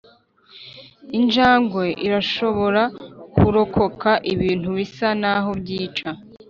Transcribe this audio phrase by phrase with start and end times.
[1.19, 2.83] injangwe irashobora
[3.33, 6.09] kurokoka ibintu bisa naho byica.